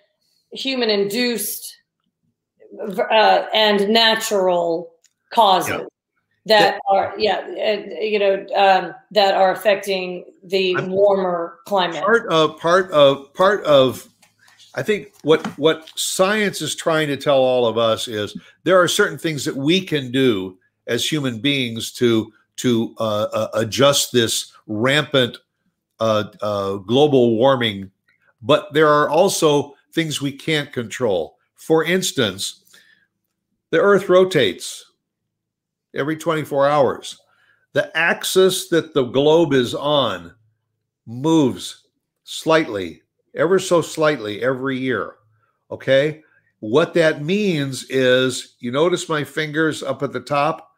[0.52, 1.78] human induced
[2.80, 4.92] uh, and natural
[5.32, 5.84] causes yeah.
[6.46, 7.48] that are yeah
[8.02, 13.64] you know um, that are affecting the I'm, warmer climate part of part of part
[13.64, 14.10] of
[14.76, 18.88] I think what what science is trying to tell all of us is there are
[18.88, 20.58] certain things that we can do
[20.88, 25.38] as human beings to to uh, uh, adjust this rampant
[26.00, 27.92] uh, uh global warming
[28.44, 31.38] but there are also things we can't control.
[31.56, 32.64] For instance,
[33.72, 34.86] the earth rotates
[35.96, 37.20] every 24 hours.
[37.72, 40.36] The axis that the globe is on
[41.08, 41.88] moves
[42.24, 43.02] slightly,
[43.34, 45.16] ever so slightly every year.
[45.72, 46.22] Okay.
[46.60, 50.72] What that means is you notice my fingers up at the top.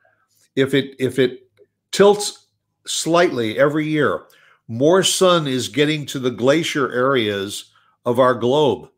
[0.55, 1.49] If it if it
[1.91, 2.47] tilts
[2.87, 4.23] slightly every year,
[4.67, 7.71] more sun is getting to the glacier areas
[8.05, 8.89] of our globe,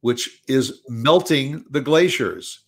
[0.00, 2.60] which is melting the glaciers.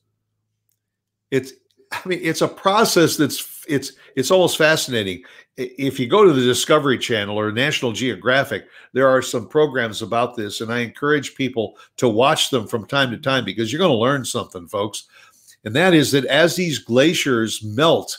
[1.31, 1.53] It's,
[1.93, 5.23] I mean, it's a process that's it's it's almost fascinating.
[5.57, 10.37] If you go to the Discovery Channel or National Geographic, there are some programs about
[10.37, 13.91] this, and I encourage people to watch them from time to time because you're going
[13.91, 15.05] to learn something, folks.
[15.65, 18.19] And that is that as these glaciers melt,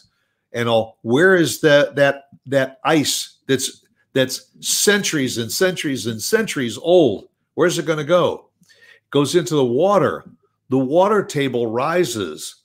[0.53, 6.77] and all, where is that that that ice that's that's centuries and centuries and centuries
[6.77, 7.29] old.
[7.55, 8.49] Where's it going to go?
[8.61, 10.25] It goes into the water.
[10.69, 12.55] The water table rises,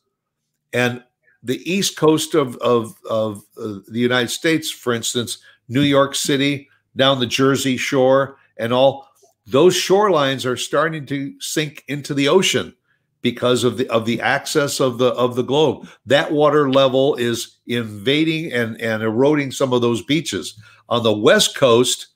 [0.73, 1.03] and
[1.43, 6.69] the east coast of of, of uh, the United States, for instance, New York City,
[6.95, 9.09] down the Jersey Shore, and all
[9.47, 12.75] those shorelines are starting to sink into the ocean
[13.23, 15.89] because of the of the axis of the of the globe.
[16.07, 20.61] That water level is invading and and eroding some of those beaches.
[20.89, 22.09] On the west coast,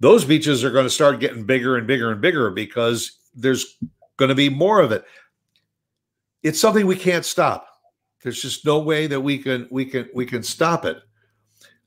[0.00, 3.76] those beaches are going to start getting bigger and bigger and bigger because there's
[4.16, 5.04] going to be more of it.
[6.42, 7.68] It's something we can't stop.
[8.22, 10.98] There's just no way that we can we can we can stop it.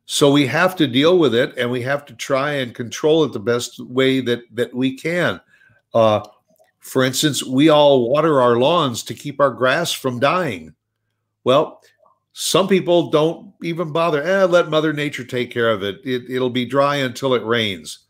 [0.05, 3.33] So we have to deal with it and we have to try and control it
[3.33, 5.41] the best way that that we can.
[5.93, 6.21] Uh,
[6.79, 10.73] for instance, we all water our lawns to keep our grass from dying.
[11.43, 11.81] Well,
[12.39, 14.21] some people don't even bother.
[14.21, 16.01] Eh, let Mother Nature take care of it.
[16.05, 16.29] it.
[16.29, 18.05] It'll be dry until it rains.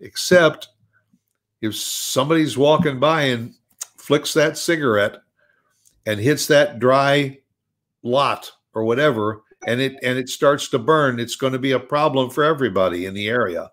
[0.00, 0.68] Except
[1.62, 3.54] if somebody's walking by and
[3.96, 5.16] flicks that cigarette
[6.04, 7.38] and hits that dry
[8.02, 11.80] lot or whatever, and it and it starts to burn, it's going to be a
[11.80, 13.70] problem for everybody in the area.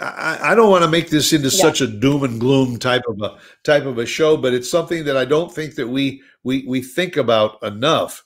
[0.00, 1.62] I, I don't want to make this into yeah.
[1.62, 5.04] such a doom and gloom type of a type of a show, but it's something
[5.04, 8.24] that I don't think that we we we think about enough.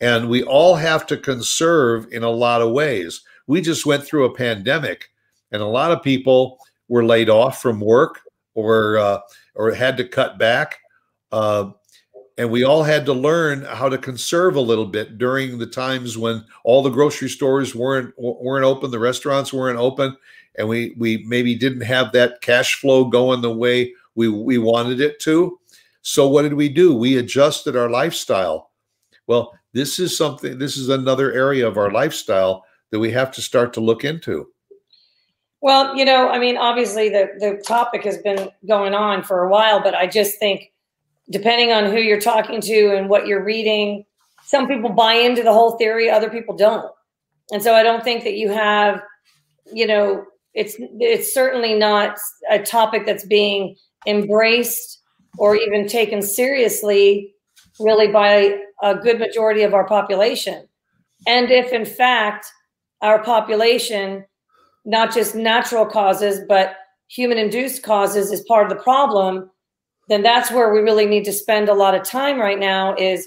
[0.00, 3.20] And we all have to conserve in a lot of ways.
[3.46, 5.10] We just went through a pandemic,
[5.52, 8.22] and a lot of people were laid off from work
[8.54, 9.20] or uh,
[9.54, 10.78] or had to cut back.
[11.30, 11.72] Uh,
[12.38, 16.16] and we all had to learn how to conserve a little bit during the times
[16.16, 20.16] when all the grocery stores weren't weren't open, the restaurants weren't open,
[20.56, 25.02] and we we maybe didn't have that cash flow going the way we we wanted
[25.02, 25.59] it to.
[26.02, 26.94] So what did we do?
[26.94, 28.70] We adjusted our lifestyle.
[29.26, 33.42] Well, this is something this is another area of our lifestyle that we have to
[33.42, 34.48] start to look into.
[35.62, 39.48] Well, you know, I mean, obviously the the topic has been going on for a
[39.48, 40.72] while, but I just think
[41.30, 44.04] depending on who you're talking to and what you're reading,
[44.44, 46.90] some people buy into the whole theory, other people don't.
[47.52, 49.00] And so I don't think that you have,
[49.72, 52.16] you know, it's it's certainly not
[52.50, 54.99] a topic that's being embraced
[55.40, 57.34] or even taken seriously
[57.80, 60.68] really by a good majority of our population.
[61.26, 62.46] And if in fact
[63.00, 64.24] our population
[64.84, 66.76] not just natural causes but
[67.08, 69.50] human induced causes is part of the problem,
[70.08, 73.26] then that's where we really need to spend a lot of time right now is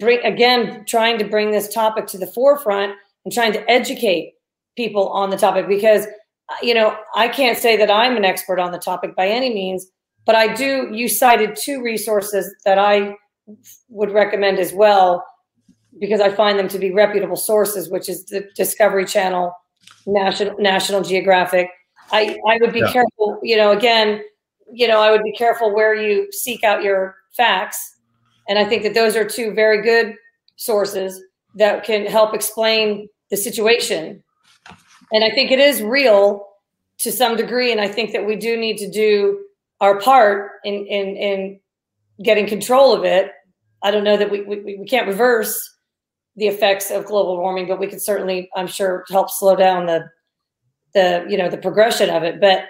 [0.00, 2.94] bring again trying to bring this topic to the forefront
[3.26, 4.32] and trying to educate
[4.76, 8.58] people on the topic because uh, you know I can't say that I'm an expert
[8.58, 9.88] on the topic by any means,
[10.26, 13.16] but I do you cited two resources that I
[13.88, 15.24] would recommend as well
[15.98, 19.52] because I find them to be reputable sources, which is the Discovery Channel,
[20.06, 21.68] National National Geographic.
[22.12, 22.92] I, I would be yeah.
[22.92, 24.22] careful, you know, again,
[24.72, 27.96] you know, I would be careful where you seek out your facts.
[28.48, 30.14] And I think that those are two very good
[30.56, 31.22] sources
[31.54, 34.22] that can help explain the situation.
[35.12, 36.46] And I think it is real
[36.98, 37.72] to some degree.
[37.72, 39.44] And I think that we do need to do
[39.80, 41.60] our part in in in
[42.22, 43.32] getting control of it.
[43.82, 45.76] I don't know that we we, we can't reverse
[46.36, 50.08] the effects of global warming, but we can certainly, I'm sure, help slow down the
[50.94, 52.40] the you know the progression of it.
[52.40, 52.64] But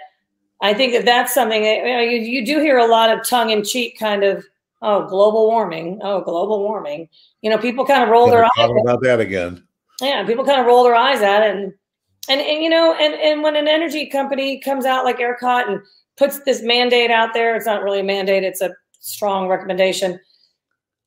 [0.63, 3.27] I think that that's something that, you, know, you, you do hear a lot of
[3.27, 4.45] tongue in cheek kind of
[4.83, 7.09] oh global warming, oh global warming.
[7.43, 9.67] You know, people kind of roll their eyes about that again.
[10.01, 11.73] Yeah, people kind of roll their eyes at it, and
[12.29, 15.83] and and you know, and and when an energy company comes out like ERCOT and
[16.21, 20.21] puts this mandate out there, it's not really a mandate; it's a strong recommendation.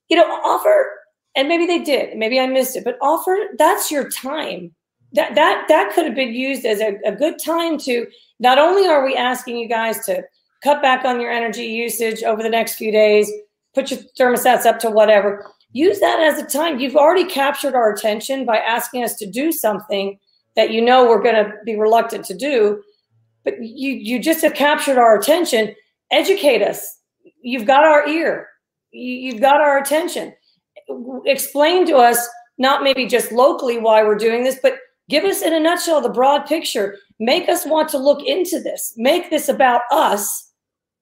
[0.10, 0.90] You know, offer
[1.36, 4.74] and maybe they did maybe i missed it but offer that's your time.
[5.14, 8.08] That that that could have been used as a, a good time to
[8.40, 10.24] not only are we asking you guys to
[10.64, 13.32] cut back on your energy usage over the next few days
[13.76, 16.80] put your thermostats up to whatever use that as a time.
[16.80, 20.18] You've already captured our attention by asking us to do something
[20.56, 22.82] that you know we're going to be reluctant to do
[23.44, 25.74] but you you just have captured our attention
[26.12, 27.00] educate us
[27.42, 28.48] you've got our ear
[28.92, 30.34] you, you've got our attention
[31.26, 32.28] explain to us
[32.58, 34.76] not maybe just locally why we're doing this, but
[35.10, 36.98] give us in a nutshell the broad picture.
[37.20, 38.94] Make us want to look into this.
[38.98, 40.52] Make this about us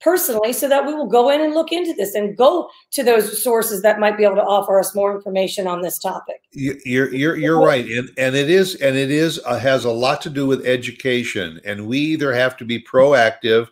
[0.02, 3.42] personally so that we will go in and look into this and go to those
[3.44, 6.42] sources that might be able to offer us more information on this topic.
[6.52, 10.22] You're you're you're right and and it is and it is uh, has a lot
[10.22, 13.70] to do with education and we either have to be proactive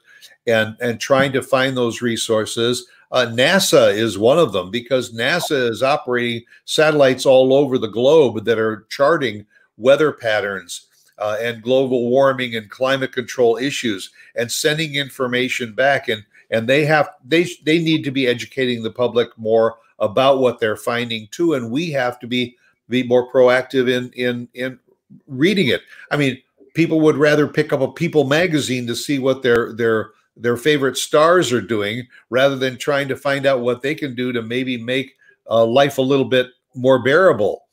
[0.48, 2.88] and and trying to find those resources.
[3.12, 8.46] Uh, NASA is one of them because NASA is operating satellites all over the globe
[8.46, 10.88] that are charting weather patterns
[11.19, 16.08] uh, and global warming and climate control issues and sending information back.
[16.08, 20.60] And and they have they they need to be educating the public more about what
[20.60, 21.53] they're finding too.
[21.53, 24.79] And we have to be be more proactive in in in
[25.27, 25.82] reading it.
[26.10, 26.41] I mean
[26.73, 30.97] people would rather pick up a people magazine to see what their their their favorite
[30.97, 34.77] stars are doing rather than trying to find out what they can do to maybe
[34.77, 35.15] make
[35.49, 37.63] uh, life a little bit more bearable.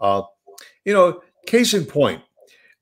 [0.00, 0.22] Uh,
[0.84, 2.22] you know, case in point,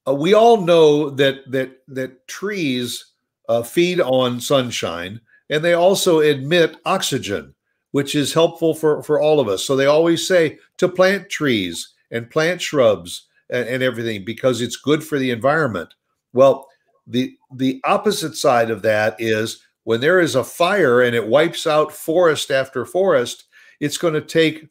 [0.09, 3.13] uh, we all know that that that trees
[3.49, 7.55] uh, feed on sunshine and they also emit oxygen,
[7.93, 9.65] which is helpful for for all of us.
[9.65, 14.77] So they always say to plant trees and plant shrubs and, and everything because it's
[14.77, 15.95] good for the environment.
[16.33, 16.67] Well,
[17.07, 21.67] the the opposite side of that is when there is a fire and it wipes
[21.67, 23.45] out forest after forest,
[23.81, 24.69] it's going to take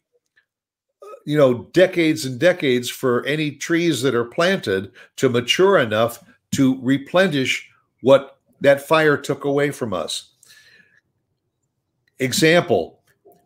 [1.24, 6.80] you know decades and decades for any trees that are planted to mature enough to
[6.82, 7.68] replenish
[8.02, 10.32] what that fire took away from us.
[12.18, 13.00] Example,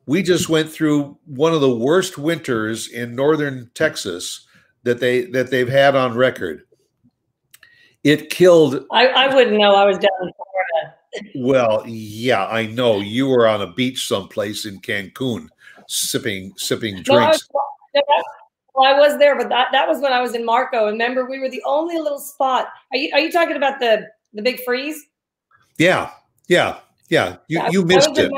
[0.07, 4.47] we just went through one of the worst winters in northern Texas
[4.85, 6.63] that they that they've had on record.
[8.05, 8.85] It killed.
[8.91, 9.75] I, I wouldn't know.
[9.75, 10.95] I was down in Florida.
[11.37, 13.01] Well, yeah, I know.
[13.01, 15.49] You were on a beach someplace in Cancun,
[15.89, 17.09] sipping sipping drinks.
[17.09, 17.49] No, I, was,
[18.75, 20.87] well, I was there, but that, that was when I was in Marco.
[20.87, 22.69] And remember, we were the only little spot.
[22.93, 25.03] Are you are you talking about the the big freeze?
[25.79, 26.11] Yeah,
[26.49, 26.79] yeah,
[27.09, 27.37] yeah.
[27.49, 28.33] You yeah, you missed it.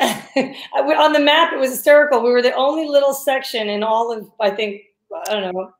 [0.00, 2.22] on the map, it was hysterical.
[2.22, 4.82] We were the only little section in all of, I think,
[5.28, 5.72] I don't know,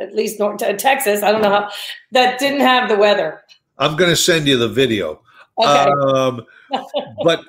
[0.00, 1.22] at least North Texas.
[1.22, 1.70] I don't know how
[2.12, 3.42] that didn't have the weather.
[3.78, 5.22] I'm going to send you the video.
[5.58, 5.90] Okay.
[5.90, 6.46] Um,
[7.24, 7.40] but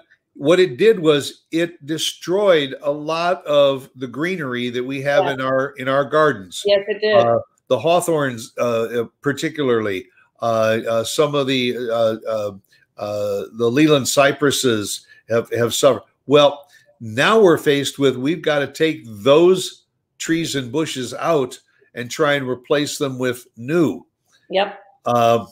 [0.41, 5.33] what it did was it destroyed a lot of the greenery that we have yeah.
[5.33, 6.63] in our in our gardens.
[6.65, 7.15] Yes, it did.
[7.15, 10.07] Uh, the hawthorns, uh, particularly,
[10.41, 12.53] uh, uh some of the uh,
[12.97, 16.01] uh, the Leyland cypresses have have suffered.
[16.25, 16.67] Well,
[16.99, 19.85] now we're faced with we've got to take those
[20.17, 21.59] trees and bushes out
[21.93, 24.07] and try and replace them with new.
[24.49, 24.79] Yep.
[25.05, 25.45] Uh,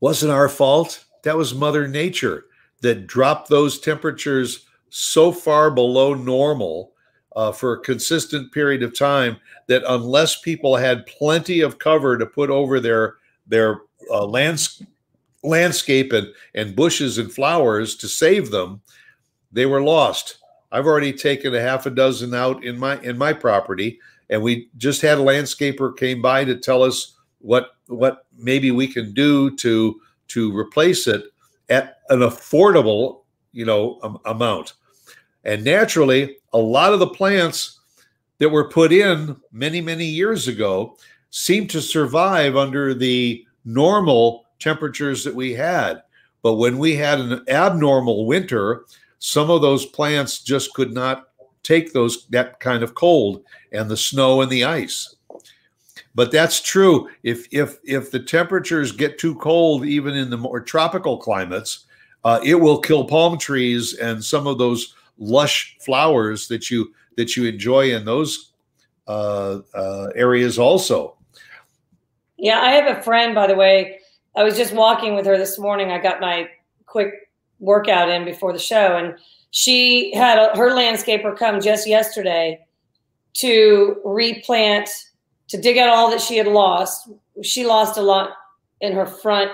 [0.00, 1.04] wasn't our fault.
[1.24, 2.46] That was Mother Nature
[2.82, 6.92] that dropped those temperatures so far below normal
[7.34, 12.26] uh, for a consistent period of time that unless people had plenty of cover to
[12.26, 13.14] put over their
[13.46, 13.80] their
[14.10, 14.82] uh, lands
[15.42, 18.80] landscape and, and bushes and flowers to save them,
[19.50, 20.38] they were lost.
[20.70, 24.68] I've already taken a half a dozen out in my in my property, and we
[24.76, 29.54] just had a landscaper came by to tell us what what maybe we can do
[29.56, 31.24] to to replace it
[31.72, 34.74] at an affordable you know um, amount.
[35.44, 37.80] And naturally, a lot of the plants
[38.38, 40.96] that were put in many many years ago
[41.30, 46.02] seem to survive under the normal temperatures that we had.
[46.42, 48.84] But when we had an abnormal winter,
[49.18, 51.28] some of those plants just could not
[51.62, 55.14] take those that kind of cold and the snow and the ice.
[56.14, 57.08] But that's true.
[57.22, 61.86] If if if the temperatures get too cold, even in the more tropical climates,
[62.24, 67.36] uh, it will kill palm trees and some of those lush flowers that you that
[67.36, 68.52] you enjoy in those
[69.08, 71.16] uh, uh, areas also.
[72.36, 74.00] Yeah, I have a friend, by the way.
[74.34, 75.90] I was just walking with her this morning.
[75.90, 76.48] I got my
[76.86, 79.14] quick workout in before the show, and
[79.50, 82.58] she had a, her landscaper come just yesterday
[83.34, 84.88] to replant,
[85.52, 87.10] to dig out all that she had lost.
[87.42, 88.30] She lost a lot
[88.80, 89.50] in her front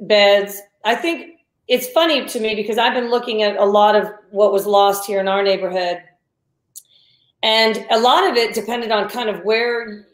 [0.00, 0.58] beds.
[0.82, 4.50] I think it's funny to me because I've been looking at a lot of what
[4.50, 5.98] was lost here in our neighborhood.
[7.42, 10.06] And a lot of it depended on kind of where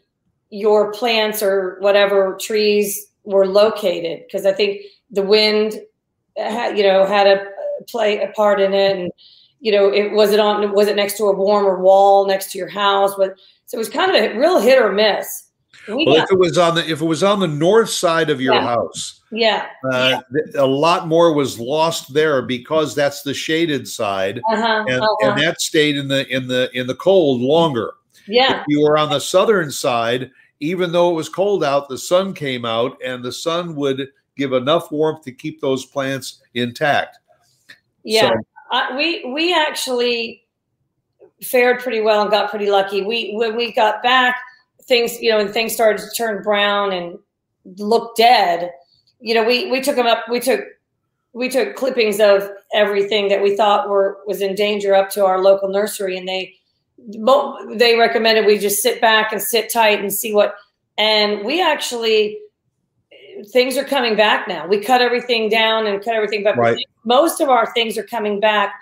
[0.49, 4.23] your plants or whatever trees were located.
[4.25, 5.79] Because I think the wind,
[6.35, 7.45] you know, had a
[7.87, 8.97] play a part in it.
[8.97, 9.11] And,
[9.61, 12.57] you know, it was it on, was it next to a warmer wall next to
[12.57, 13.13] your house?
[13.17, 13.35] But
[13.69, 15.43] so it was kind of a real hit or miss.
[15.87, 18.31] We well, got, if it was on the if it was on the north side
[18.31, 18.63] of your yeah.
[18.63, 19.67] house, yeah.
[19.91, 20.61] Uh, yeah.
[20.61, 25.29] a lot more was lost there because that's the shaded side, uh-huh, and, uh-huh.
[25.29, 27.93] and that stayed in the in the in the cold longer.
[28.27, 28.61] Yeah.
[28.61, 32.33] If you were on the southern side, even though it was cold out, the sun
[32.33, 37.19] came out, and the sun would give enough warmth to keep those plants intact.
[38.03, 38.35] Yeah, so,
[38.71, 40.43] uh, we we actually
[41.41, 43.01] fared pretty well and got pretty lucky.
[43.01, 44.35] We when we got back
[44.83, 47.17] things, you know, and things started to turn brown and
[47.77, 48.71] look dead,
[49.19, 50.27] you know, we we took them up.
[50.29, 50.61] We took
[51.33, 55.41] we took clippings of everything that we thought were was in danger up to our
[55.41, 56.55] local nursery, and they
[57.77, 60.55] they recommended we just sit back and sit tight and see what.
[60.97, 62.39] And we actually
[63.51, 64.67] things are coming back now.
[64.67, 66.57] We cut everything down and cut everything back.
[66.57, 66.85] Right.
[67.05, 68.73] Most of our things are coming back,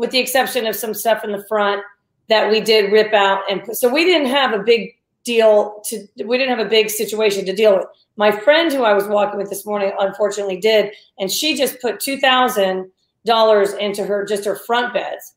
[0.00, 1.82] with the exception of some stuff in the front
[2.30, 3.76] that we did rip out and put.
[3.76, 7.54] So we didn't have a big deal to we didn't have a big situation to
[7.54, 7.86] deal with.
[8.16, 12.00] My friend who I was walking with this morning unfortunately did, and she just put
[12.00, 12.90] two thousand
[13.26, 15.34] dollars into her just her front beds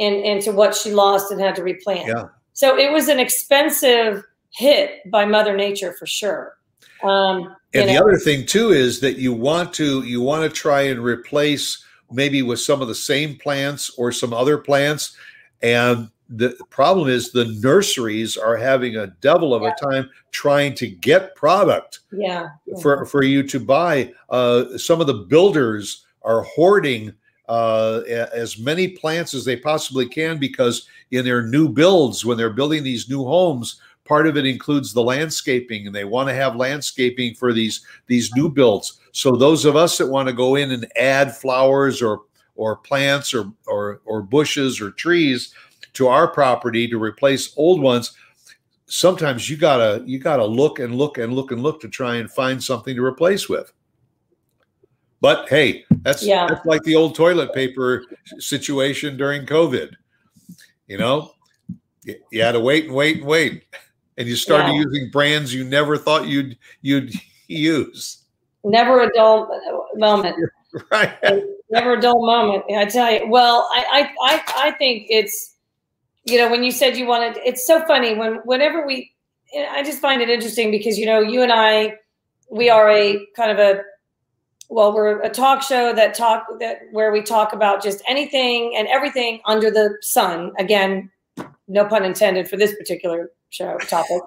[0.00, 2.08] and into what she lost and had to replant.
[2.08, 2.24] Yeah.
[2.52, 6.56] So it was an expensive hit by Mother Nature for sure.
[7.04, 8.00] Um, and the know.
[8.00, 12.42] other thing too is that you want to you want to try and replace maybe
[12.42, 15.16] with some of the same plants or some other plants
[15.62, 19.72] and the problem is the nurseries are having a devil of yeah.
[19.72, 22.50] a time trying to get product yeah.
[22.80, 24.12] for, for you to buy.
[24.28, 27.12] Uh, some of the builders are hoarding
[27.48, 32.48] uh, as many plants as they possibly can because in their new builds, when they're
[32.48, 33.80] building these new homes,
[34.10, 38.34] part of it includes the landscaping and they want to have landscaping for these these
[38.34, 38.98] new builds.
[39.12, 42.22] So those of us that want to go in and add flowers or
[42.56, 45.54] or plants or or, or bushes or trees,
[45.92, 48.12] to our property to replace old ones
[48.86, 52.30] sometimes you gotta you gotta look and look and look and look to try and
[52.30, 53.72] find something to replace with
[55.20, 56.46] but hey that's yeah.
[56.48, 58.04] that's like the old toilet paper
[58.38, 59.92] situation during covid
[60.88, 61.32] you know
[62.02, 63.64] you, you had to wait and wait and wait
[64.20, 64.82] and you started yeah.
[64.82, 67.12] using brands you never thought you'd you'd
[67.48, 68.24] use
[68.62, 69.50] never a dull
[69.96, 70.36] moment
[70.92, 71.14] right
[71.70, 75.56] never a dull moment i tell you well i i i, I think it's
[76.24, 79.12] you know, when you said you wanted, it's so funny when whenever we,
[79.70, 81.96] I just find it interesting because you know, you and I,
[82.50, 83.82] we are a kind of a,
[84.68, 88.86] well, we're a talk show that talk that where we talk about just anything and
[88.86, 90.52] everything under the sun.
[90.58, 91.10] Again,
[91.68, 94.20] no pun intended for this particular show topic,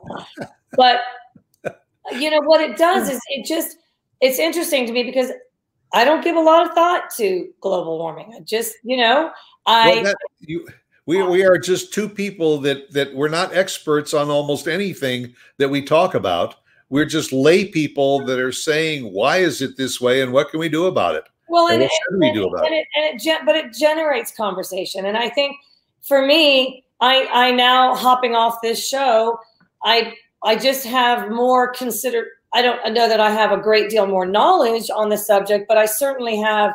[0.74, 1.02] but
[2.12, 3.78] you know what it does is it just
[4.22, 5.32] it's interesting to me because
[5.94, 8.34] I don't give a lot of thought to global warming.
[8.36, 9.32] I just you know
[9.66, 9.90] I.
[9.92, 10.68] Well, that, you,
[11.06, 15.70] we, we are just two people that that we're not experts on almost anything that
[15.70, 16.56] we talk about.
[16.90, 20.60] We're just lay people that are saying, "Why is it this way?" and what can
[20.60, 21.26] we do about it?
[21.50, 22.88] Well, and, what should we do about and it?
[22.96, 25.58] And it, but it generates conversation, and I think
[26.02, 29.38] for me, I I now hopping off this show,
[29.84, 32.28] I I just have more consider.
[32.54, 35.78] I don't know that I have a great deal more knowledge on the subject, but
[35.78, 36.72] I certainly have,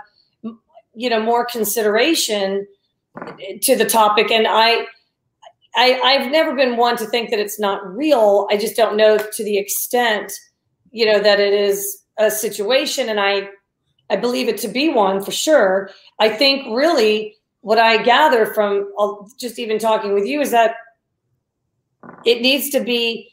[0.95, 2.67] you know, more consideration
[3.41, 4.31] eh, to the topic.
[4.31, 4.87] And I,
[5.77, 8.49] I, I've never been one to think that it's not real.
[8.51, 10.33] I just don't know to the extent,
[10.91, 13.09] you know, that it is a situation.
[13.09, 13.49] And I,
[14.11, 15.91] I believe it to be one for sure.
[16.19, 17.38] I think really
[17.69, 18.91] what I gather from
[19.39, 20.77] just even talking with you is that
[22.25, 23.31] it needs to be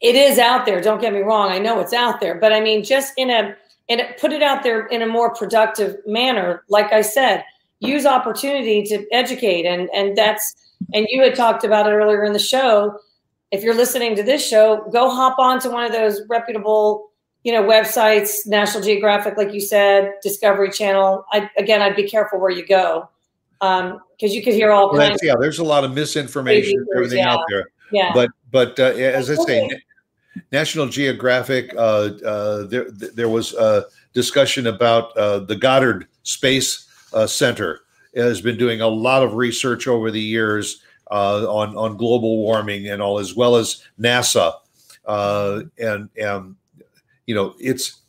[0.00, 0.80] it is out there.
[0.80, 1.52] Don't get me wrong.
[1.52, 2.34] I know it's out there.
[2.34, 3.54] But i mean just in a
[3.88, 6.64] and put it out there in a more productive manner.
[6.68, 7.44] Like i said
[7.78, 9.66] use opportunity to educate.
[9.66, 10.56] And and that's
[10.92, 12.98] and you had talked about it earlier in the show.
[13.52, 17.12] If you're listening to this show go hop on to one of those reputable
[17.44, 21.24] you know websites national geographic like you said discovery channel.
[21.32, 23.08] I, again i'd be careful where you go
[23.60, 27.18] because um, you could hear all well, kinds yeah there's a lot of misinformation everything
[27.18, 27.32] yeah.
[27.32, 27.70] out there.
[27.90, 28.12] Yeah.
[28.14, 29.68] But but uh, as i say
[30.52, 37.26] National Geographic, uh, uh, there there was a discussion about uh, the Goddard Space uh,
[37.26, 37.80] Center
[38.12, 42.38] it has been doing a lot of research over the years uh, on on global
[42.38, 44.52] warming and all, as well as NASA,
[45.06, 46.56] uh, and and
[47.26, 48.00] you know it's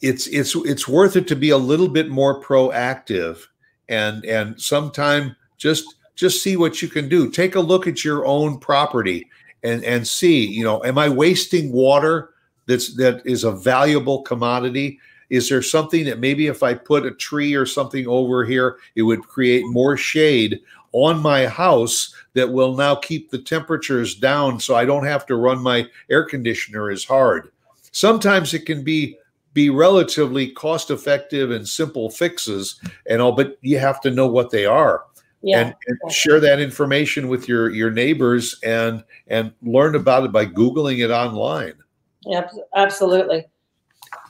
[0.00, 3.46] it's it's it's worth it to be a little bit more proactive
[3.90, 7.30] and and sometime just just see what you can do.
[7.30, 9.28] Take a look at your own property
[9.62, 12.30] and and see you know am i wasting water
[12.66, 14.98] that's that is a valuable commodity?
[15.28, 19.02] Is there something that maybe if i put a tree or something over here it
[19.02, 20.60] would create more shade
[20.92, 25.36] on my house that will now keep the temperatures down so i don't have to
[25.36, 27.50] run my air conditioner as hard?
[27.92, 29.18] Sometimes it can be
[29.52, 34.50] be relatively cost effective and simple fixes and all but you have to know what
[34.50, 35.04] they are.
[35.42, 40.32] Yeah, and, and share that information with your your neighbors and and learn about it
[40.32, 41.74] by googling it online.
[42.26, 42.46] Yeah
[42.76, 43.46] absolutely.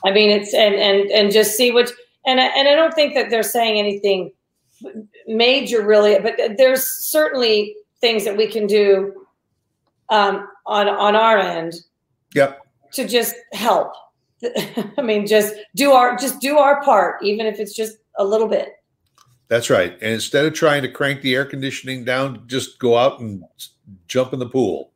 [0.05, 1.91] I mean it's and and and just see what
[2.27, 4.33] and I, and i don't think that they're saying anything
[5.27, 9.27] major really but there's certainly things that we can do
[10.11, 11.75] um, on on our end
[12.35, 12.67] yep.
[12.93, 13.93] to just help
[14.99, 18.49] i mean just do our just do our part even if it's just a little
[18.49, 18.81] bit
[19.51, 19.93] that's right.
[20.01, 23.43] And instead of trying to crank the air conditioning down, just go out and
[24.07, 24.93] jump in the pool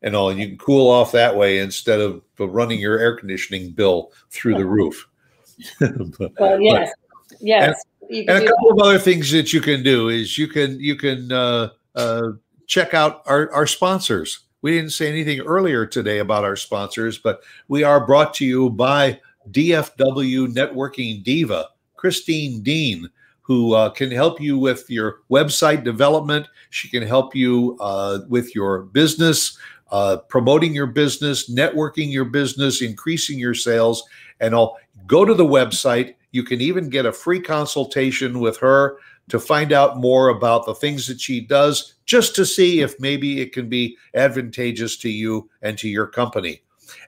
[0.00, 0.30] and all.
[0.30, 4.54] And you can cool off that way instead of running your air conditioning bill through
[4.54, 5.06] the roof.
[5.80, 6.90] but, well, yes,
[7.28, 7.84] but, yes.
[8.08, 8.80] And, and a couple that.
[8.80, 12.28] of other things that you can do is you can you can uh, uh,
[12.66, 14.40] check out our, our sponsors.
[14.62, 18.70] We didn't say anything earlier today about our sponsors, but we are brought to you
[18.70, 23.08] by DFW Networking Diva, Christine Dean
[23.50, 26.46] who uh, can help you with your website development.
[26.70, 29.58] She can help you uh, with your business,
[29.90, 34.04] uh, promoting your business, networking your business, increasing your sales,
[34.38, 34.78] and all.
[35.08, 36.14] Go to the website.
[36.30, 38.98] You can even get a free consultation with her
[39.30, 43.40] to find out more about the things that she does, just to see if maybe
[43.40, 46.62] it can be advantageous to you and to your company.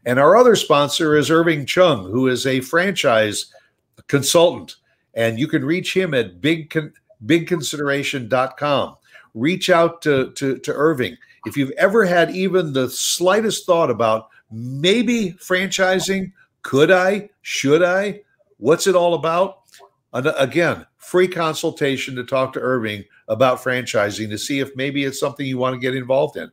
[0.04, 3.52] And our other sponsor is Irving Chung, who is a franchise
[4.08, 4.76] consultant
[5.14, 6.72] and you can reach him at big
[7.24, 8.96] bigconsideration.com.
[9.34, 11.16] Reach out to, to, to Irving.
[11.46, 17.30] If you've ever had even the slightest thought about maybe franchising, could I?
[17.42, 18.22] Should I?
[18.58, 19.60] What's it all about?
[20.12, 25.20] And again, free consultation to talk to Irving about franchising to see if maybe it's
[25.20, 26.50] something you want to get involved in.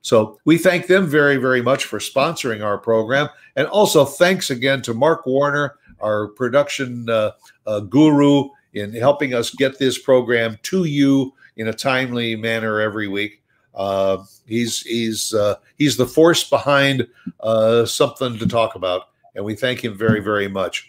[0.00, 3.28] So we thank them very, very much for sponsoring our program.
[3.54, 7.32] And also thanks again to Mark Warner, our production uh,
[7.66, 13.08] uh, guru, in helping us get this program to you in a timely manner every
[13.08, 13.42] week.
[13.74, 17.06] Uh, he's he's uh, he's the force behind
[17.40, 20.87] uh, something to talk about, and we thank him very, very much.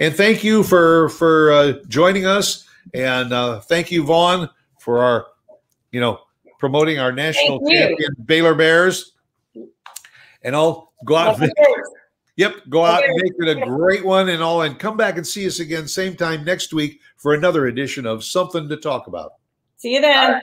[0.00, 3.30] And thank you for for uh, joining us, and
[3.64, 4.48] thank you, Vaughn,
[4.78, 5.26] for our
[5.92, 6.20] you know
[6.58, 9.12] promoting our national champion Baylor Bears.
[10.42, 11.40] And I'll go out.
[11.40, 11.52] And,
[12.36, 15.26] yep, go out and make it a great one and all, and come back and
[15.26, 19.32] see us again same time next week for another edition of Something to Talk About.
[19.76, 20.40] See you then.